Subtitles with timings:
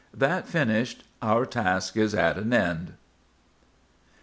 [0.17, 2.93] That finished, our task is at an end.